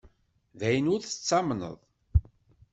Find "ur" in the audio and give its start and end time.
0.93-1.01